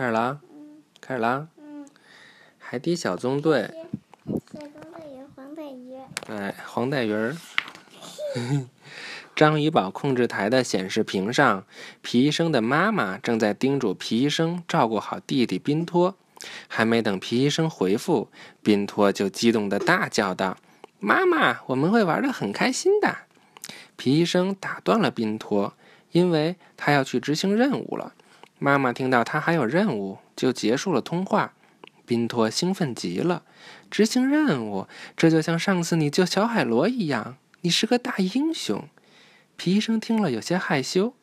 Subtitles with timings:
[0.00, 0.40] 开始了啊，
[0.98, 1.48] 开始了啊。
[1.58, 1.86] 嗯，
[2.58, 3.70] 海底小纵队，
[4.50, 5.94] 小纵队有黄带鱼。
[6.26, 7.36] 对，黄带鱼儿。
[9.36, 11.66] 章鱼堡控制台的显示屏上，
[12.00, 16.16] 皮医生的妈妈正在叮嘱皮医生照顾好弟弟宾托。
[16.66, 18.30] 还没等皮医生回复，
[18.62, 20.56] 宾托就激动的大叫道
[20.98, 23.14] ：“妈妈，我们会玩的很开心的！”
[23.98, 25.74] 皮医生打断了宾托，
[26.12, 28.14] 因为他要去执行任务了。
[28.62, 31.54] 妈妈听到他还有任务，就结束了通话。
[32.04, 33.42] 宾托兴奋极了，
[33.90, 34.86] 执行任务，
[35.16, 38.84] 这就像上次你救小海螺一样，你是个大英雄。
[39.56, 41.14] 皮医生听了有些害羞，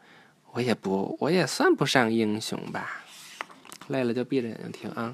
[0.53, 3.03] 我也不，我也算不上英雄吧。
[3.88, 5.13] 累了就闭着眼睛听啊。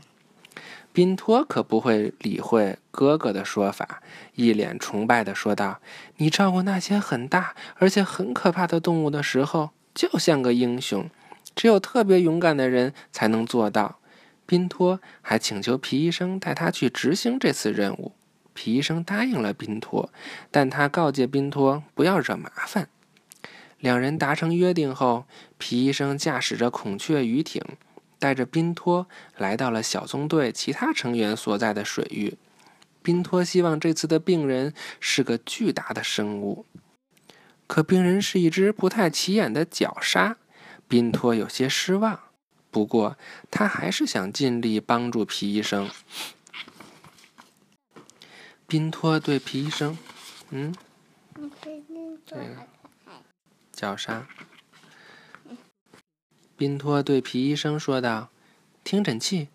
[0.94, 4.02] 宾托可不会理会哥哥的说法，
[4.36, 5.82] 一脸崇拜地说道
[6.18, 11.10] ：“你照顾那些很大而且很可怕的动物的时候，就像个英雄。
[11.56, 14.00] 只有特别勇敢的人才能做到。”
[14.46, 18.14] 宾托还请求皮医生带他去执行这次任务。
[18.54, 20.12] 皮医生答应了宾托，
[20.52, 22.90] 但他告诫宾托不要惹麻烦。
[23.80, 25.26] 两人达成约定后，
[25.58, 27.62] 皮医生驾驶着孔雀鱼艇。
[28.20, 32.38] 带着宾托来到了小纵队其他成员所在的水域。
[33.02, 36.66] 宾托希望这次的病人是个巨大的生物，
[37.68, 40.38] 可病人是一只不太起眼的角鲨。
[40.94, 42.20] 宾托有些失望，
[42.70, 43.18] 不过
[43.50, 45.90] 他还是想尽力帮助皮医生。
[48.68, 49.98] 宾托对皮医生
[50.54, 50.72] ：“嗯，
[52.28, 52.68] 这个
[53.72, 54.28] 叫啥。”
[56.56, 58.30] 宾托对皮医生说道
[58.86, 59.48] ：“听诊器、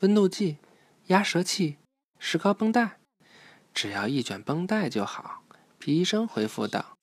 [0.00, 0.58] 温度计、
[1.06, 1.78] 压舌器、
[2.18, 2.98] 石膏绷带，
[3.72, 5.42] 只要一卷绷带就好。”
[5.80, 6.98] 皮医生回复道。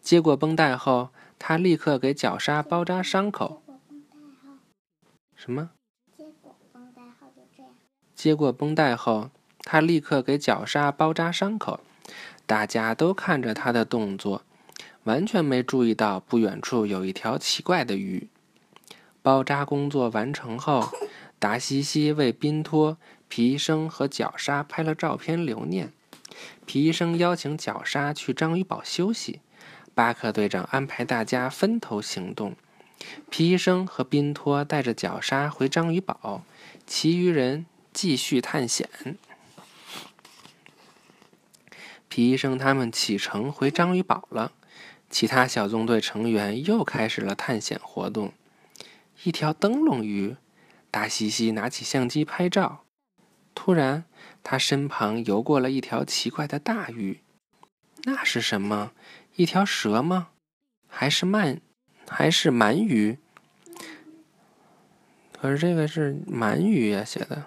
[0.00, 3.62] 接过绷带后，他立刻给绞杀包扎伤口。
[5.34, 5.70] 什么？
[6.16, 7.72] 接过绷带后就这样。
[8.14, 11.80] 接过绷带后，他立刻给绞杀包扎伤口。
[12.46, 14.42] 大家都看着他的动作，
[15.04, 18.28] 完全没注意到不远处有一条奇怪的鱼。
[19.22, 20.90] 包扎工作完成后，
[21.38, 25.92] 达西西为宾托、皮医生和绞杀拍了照片留念。
[26.66, 29.40] 皮医生邀请绞杀去章鱼堡休息，
[29.94, 32.56] 巴克队长安排大家分头行动。
[33.30, 36.44] 皮医生和宾托带着绞杀回章鱼堡，
[36.86, 38.88] 其余人继续探险。
[42.08, 44.52] 皮医生他们启程回章鱼堡了，
[45.10, 48.32] 其他小纵队成员又开始了探险活动。
[49.22, 50.36] 一条灯笼鱼，
[50.90, 52.84] 达西西拿起相机拍照。
[53.54, 54.04] 突然，
[54.42, 57.20] 他身旁游过了一条奇怪的大鱼。
[58.04, 58.92] 那是什么？
[59.36, 60.28] 一条蛇吗？
[60.86, 61.58] 还是鳗？
[62.08, 63.18] 还是鳗鱼？
[65.32, 67.46] 可是这个是鳗鱼呀，写的。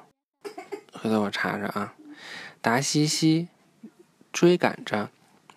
[0.92, 1.96] 回头我查查啊。
[2.60, 3.48] 达西西
[4.34, 5.10] 追赶着，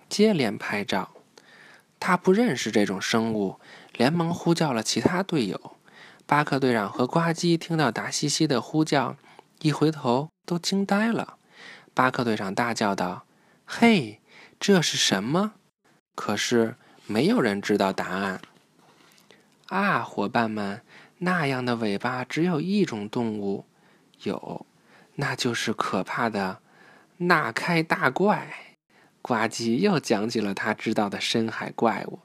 [0.08, 1.10] 接连拍照。
[1.98, 3.58] 他不认识这种生物，
[3.92, 5.76] 连忙呼叫了其他队友。
[6.26, 9.16] 巴克队长和呱唧听到达西西的呼叫，
[9.62, 11.38] 一回头都惊呆了。
[11.92, 13.26] 巴克队长大叫道
[13.66, 14.20] ：“嘿，
[14.60, 15.54] 这是什么？”
[16.14, 16.76] 可是
[17.06, 18.40] 没有人知道答案。
[19.68, 20.82] 啊，伙伴们，
[21.18, 23.64] 那样的尾巴只有一种动物
[24.22, 24.66] 有，
[25.14, 26.60] 那就是可怕的
[27.18, 28.76] 纳开大怪。
[29.22, 32.18] 呱唧又讲起了他知道的深海怪物。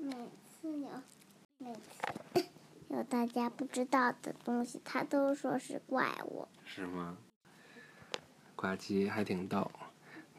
[2.90, 6.48] 有大家不知道的东西，他都说是怪物。
[6.64, 7.18] 是吗？
[8.56, 9.70] 呱唧还挺逗。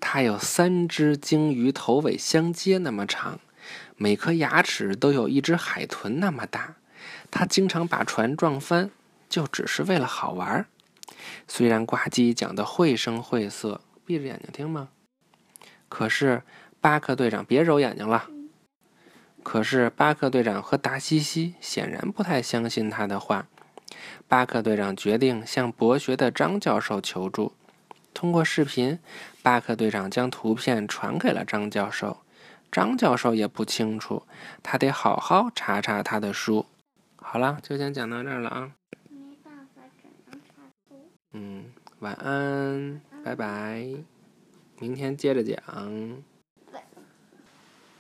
[0.01, 3.41] 它有三只鲸鱼头尾相接那么长，
[3.97, 6.77] 每颗牙齿都有一只海豚那么大。
[7.31, 8.91] 它经常把船撞翻，
[9.29, 10.67] 就只是为了好玩。
[11.49, 14.89] 虽然呱唧讲的绘声绘色，闭着眼睛听吗？
[15.89, 16.43] 可是
[16.81, 18.29] 巴克队长，别揉眼睛了。
[19.43, 23.47] 可是巴克队长和达西西显然不太相信他的话。
[24.29, 27.53] 巴克队长决定向博学的张教授求助。
[28.13, 28.99] 通过视频，
[29.47, 32.17] 巴克队长将图片传给了张教授。
[32.73, 34.25] 张教授也不清楚，
[34.61, 36.67] 他得好好查查他的书。
[37.15, 38.73] 好了，就先讲到这儿了啊。
[41.31, 41.67] 嗯，
[42.01, 43.87] 晚安，拜拜，
[44.81, 45.57] 明天接着讲。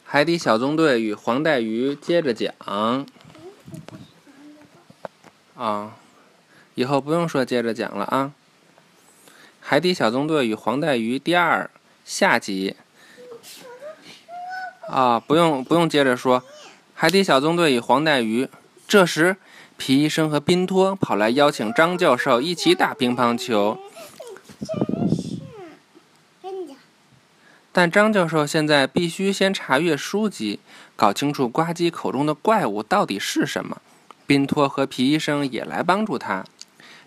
[0.02, 2.52] 海底小纵队与黄带鱼接着讲。
[5.54, 5.96] 啊，
[6.74, 8.32] 以后不用说接着讲了啊。
[9.68, 11.68] 海底小纵队与黄带鱼第二
[12.04, 12.76] 下集。
[14.86, 16.44] 啊，不用不用接着说。
[16.94, 18.48] 海底小纵队与黄带鱼。
[18.86, 19.36] 这时，
[19.76, 23.76] 皮医生和宾托跑来邀请张教授一起打乒乓球。
[27.72, 30.60] 但张教授现在必须先查阅书籍，
[30.94, 33.82] 搞清楚呱唧口中的怪物到底是什么。
[34.28, 36.44] 宾托和皮医生也来帮助他。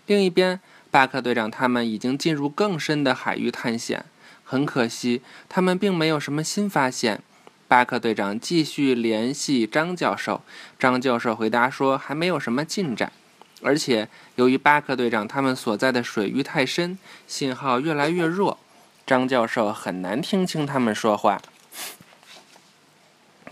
[0.04, 0.60] 另一边，
[0.90, 4.04] 巴克队长他们已经进入更深的海域探险。
[4.44, 7.22] 很可惜，他们并没有什么新发现。
[7.68, 10.42] 巴克队长继续联系张教授，
[10.76, 13.12] 张教授回答说还没有什么进展，
[13.62, 16.98] 而且由于巴克队长他们所在的水域太深，
[17.28, 18.58] 信号越来越弱，
[19.06, 21.40] 张教授很难听清他们说话。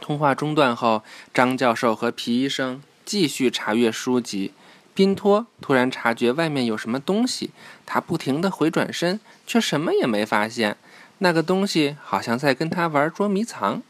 [0.00, 4.52] 通话中断后，张教授和皮医生继续查阅书籍。
[4.98, 7.52] 宾托突然察觉外面有什么东西，
[7.86, 10.76] 他不停地回转身，却什么也没发现。
[11.18, 13.80] 那个东西好像在跟他玩捉迷藏。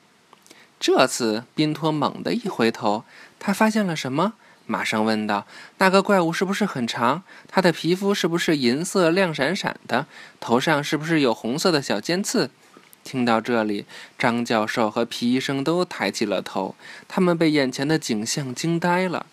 [0.79, 3.05] 这次，宾托猛地一回头，
[3.39, 4.35] 他发现了什么？
[4.67, 5.47] 马上问道
[5.79, 7.23] ：“那个怪物是不是很长？
[7.49, 10.05] 它的皮肤是不是银色亮闪闪的？
[10.39, 12.51] 头上是不是有红色的小尖刺？”
[13.03, 13.87] 听到这里，
[14.19, 16.75] 张教授和皮医生都抬起了头，
[17.09, 19.25] 他们被眼前的景象惊呆了。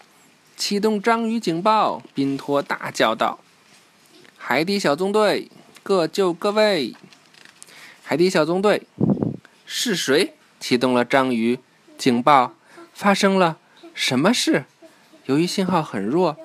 [0.55, 2.01] 启动章鱼警报！
[2.13, 3.39] 宾托大叫道
[4.37, 5.51] ：“海底小纵队，
[5.83, 6.95] 各就各位！”
[8.01, 8.87] 海底小纵队
[9.65, 10.33] 是谁？
[10.59, 11.59] 启动了章鱼
[11.97, 12.53] 警报，
[12.93, 13.57] 发生了
[13.93, 14.63] 什么事？
[15.25, 16.37] 由于信号很弱，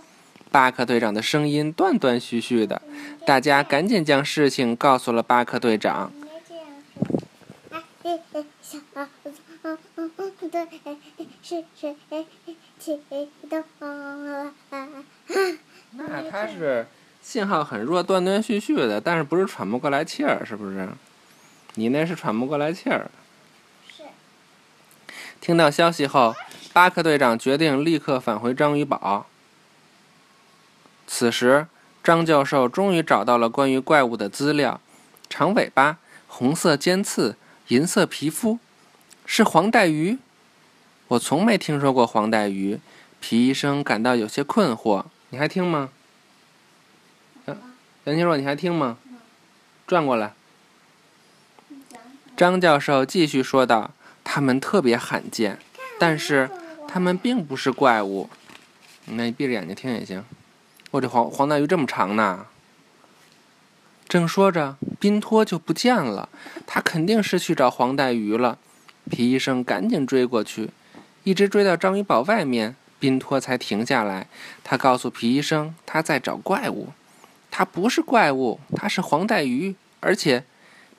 [0.51, 2.83] 巴克队长的声音断断续续的。
[3.25, 6.13] 大家赶紧将事情告诉了巴克队长。
[9.63, 9.73] 对，
[10.85, 10.97] 哎，
[11.43, 11.95] 是谁
[12.79, 13.01] 启
[13.49, 14.53] 动了？
[15.93, 16.87] 那他是
[17.21, 20.89] 信号很弱，断断续续的，但是不是喘不过来气儿，是不是？
[21.75, 23.11] 你那是喘不过来气儿。
[23.89, 24.05] 是
[25.41, 26.35] 听到消息后，
[26.73, 29.27] 巴克队长决定立刻返回章鱼堡。
[31.07, 31.67] 此时，
[32.03, 34.81] 张教授终于找到了关于怪物的资料：
[35.29, 37.37] 长尾巴、红色尖刺、
[37.69, 38.59] 银色皮肤，
[39.33, 40.19] 是黄带鱼。
[41.07, 42.81] 我从没听说过黄带鱼。
[43.21, 45.05] 皮医生感到有些困惑。
[45.29, 45.91] 你还听吗？
[47.47, 47.57] 杨
[48.07, 48.99] 杨清若，你还听吗？
[49.87, 50.33] 转过来。
[52.37, 53.93] 张教授继续说道。
[54.25, 55.61] 它们特别罕见，
[55.99, 56.51] 但是
[56.89, 58.29] 它们并不是怪物。
[59.05, 60.25] 那你闭着眼睛听也行。
[60.91, 62.47] 我这黄黄带鱼这么长呢。
[64.09, 66.29] 正说着，宾托就不见了。
[66.67, 68.59] 他肯定是去找黄带鱼了。
[69.09, 70.71] 皮医生赶紧追过去，
[71.25, 74.27] 一直追到章鱼堡外面，宾托才停下来。
[74.65, 76.89] 他告诉皮医生，他在找怪物。
[77.51, 80.45] 他不是怪物，他是黄带鱼，而且。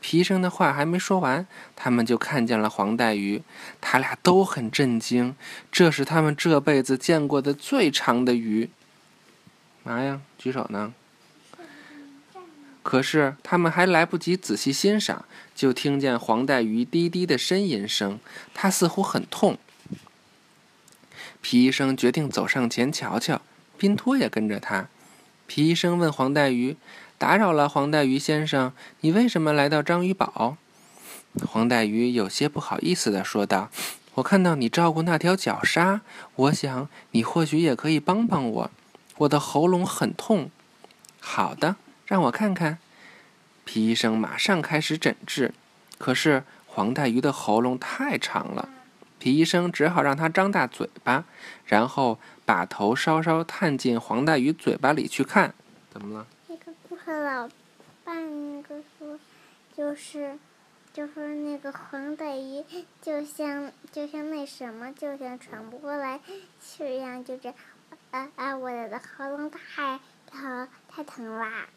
[0.03, 1.45] 皮医生的话还没说完，
[1.75, 3.43] 他们就看见了黄带鱼。
[3.79, 5.35] 他俩都很震惊，
[5.71, 8.71] 这是他们这辈子见过的最长的鱼。
[9.83, 10.91] 嘛呀，举手呢？
[12.91, 15.23] 可是他们还来不及仔细欣赏，
[15.55, 18.19] 就听见黄带鱼低低的呻吟声，
[18.53, 19.57] 它似乎很痛。
[21.39, 23.39] 皮医生决定走上前瞧瞧，
[23.77, 24.89] 宾托也跟着他。
[25.47, 26.75] 皮医生问黄带鱼。
[27.17, 30.57] 打扰了，黄带鱼先生，你为什么来到章鱼堡？
[31.47, 33.69] 黄带鱼有些不好意思地说道
[34.15, 36.01] ：“我看到你照顾那条绞鲨，
[36.35, 38.71] 我想你或许也可以帮帮我。
[39.19, 40.51] 我的喉咙很痛。”
[41.21, 41.77] 好的，
[42.11, 42.77] 让我看看。
[43.63, 45.53] 皮医生马上开始诊治，
[45.97, 48.67] 可是黄带鱼的喉咙太长了，
[49.17, 51.23] 皮医生只好让它张大嘴巴，
[51.67, 55.53] 然后把头稍稍探进黄带鱼嘴巴里去看。
[55.89, 56.27] 怎么了？
[56.47, 57.47] 那个顾客老
[58.03, 59.17] 爸那个说，
[59.73, 60.37] 就是
[60.91, 62.61] 就是那个黄带鱼，
[63.01, 66.19] 就像就像那什么，就像喘不过来
[66.59, 67.53] 气一样，就这
[68.11, 68.57] 啊啊！
[68.57, 69.97] 我的喉咙太
[70.29, 71.67] 疼太疼啦！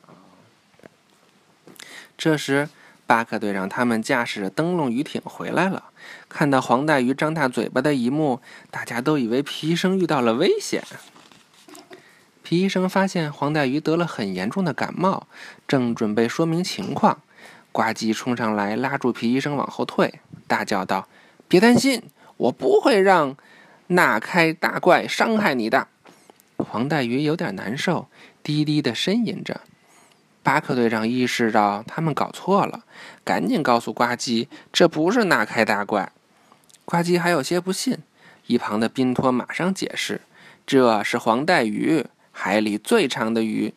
[2.16, 2.68] 这时，
[3.06, 5.85] 巴克队长他们驾驶着灯笼鱼艇回来了，
[6.28, 8.40] 看到黄带鱼张大嘴巴的一幕，
[8.71, 10.83] 大家都以为皮医生遇到了危险。
[12.42, 15.26] 皮医生发现黄带鱼得了很严重的感冒，
[15.66, 17.21] 正准备说明情况，
[17.73, 21.09] 呱唧冲上来拉住皮医生往后退，大叫道
[21.49, 22.02] ：“别担心，
[22.37, 23.37] 我不会让
[23.88, 25.88] 那开大怪伤害你的。”
[26.59, 28.09] 黄带鱼有点难受，
[28.42, 29.61] 低低的呻吟着。
[30.45, 32.85] 巴克队长意识到他们搞错了，
[33.25, 36.13] 赶紧告诉呱唧：“这不是那开大怪。”
[36.85, 37.99] 呱唧还有些不信，
[38.47, 40.21] 一旁的宾托马上解释
[40.67, 43.73] ：“这是黄带鱼。”海里最长的鱼，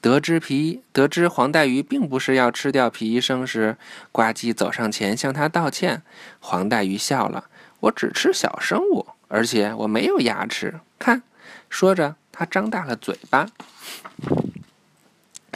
[0.00, 3.76] 得知皮得知黄带鱼并不是要吃掉皮医生时，
[4.10, 6.02] 呱唧走上前向他道歉。
[6.40, 7.44] 黄带鱼笑了
[7.80, 11.22] ：“我只吃小生物，而且我没有牙齿。”看，
[11.68, 13.46] 说着他张大了嘴巴。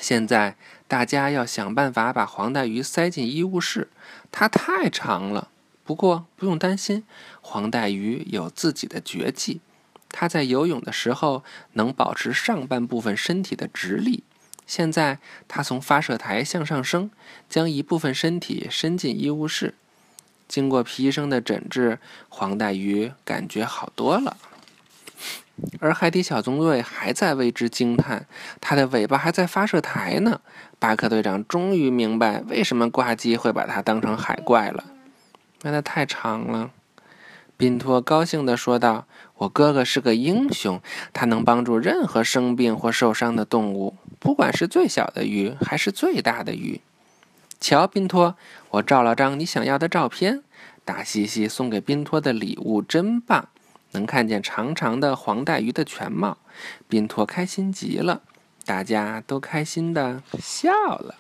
[0.00, 3.88] 现在大家要想办法把黄带鱼塞进医务室，
[4.31, 5.49] 它太长了。
[5.85, 7.05] 不过不用担心，
[7.41, 9.61] 黄带鱼有自己的绝技，
[10.11, 14.25] 它在游泳的时候能保持上半部分身体的直立。
[14.67, 17.11] 现在它从发射台向上升，
[17.49, 19.75] 将一部分身体伸进医务室。
[20.49, 21.99] 经过皮医生的诊治，
[22.29, 24.37] 黄带鱼感觉好多了。
[25.80, 28.26] 而海底小纵队还在为之惊叹，
[28.60, 30.40] 它的尾巴还在发射台呢。
[30.78, 34.84] 巴克队长终于明白为什么挂机会把它当成海怪了，
[35.62, 36.70] 那它太长了。
[37.56, 39.06] 宾托高兴地说道
[39.38, 40.78] ：“我哥哥是个英雄，
[41.14, 46.82] 他能帮助任何生病或受伤的动物，不管是最小的鱼还是最大的鱼。
[47.58, 48.36] 瞧，宾托，
[48.72, 50.42] 我照了张你想要的照片。
[50.84, 53.48] 大西西送给宾托的礼物真棒。”
[53.97, 56.37] 能看见长长的黄带鱼的全貌，
[56.87, 58.21] 宾托开心极了，
[58.67, 61.15] 大家都开心的笑了。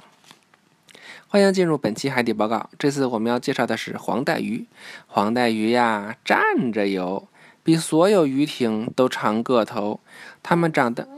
[1.26, 4.66] 欢迎进入本期海底报告，这次我们要介绍的是黄带鱼。
[5.06, 7.26] 黄带鱼呀，站着游，
[7.62, 9.98] 比所有鱼艇都长个头。
[10.42, 11.08] 它们长得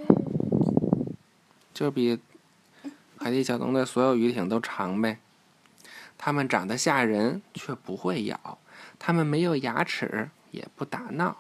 [1.75, 2.21] 就比
[3.19, 5.19] 海底小纵队所有鱼艇都长呗。
[6.17, 8.59] 它们长得吓人，却不会咬。
[9.00, 11.37] 它们没有牙齿，也不打闹。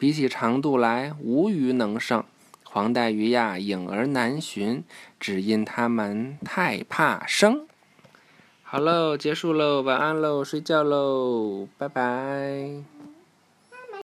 [0.00, 2.24] 比起长度来，无鱼能胜。
[2.64, 4.82] 黄带鱼呀，影儿难寻，
[5.18, 7.66] 只因它们太怕生。
[8.62, 12.99] 好喽，结束喽，晚安喽，睡觉喽，拜拜。